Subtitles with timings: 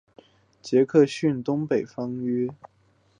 [0.63, 2.47] 杰克逊东北方约。